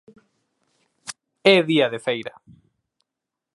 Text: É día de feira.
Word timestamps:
É 1.55 1.57
día 1.71 1.87
de 1.93 1.99
feira. 2.05 2.33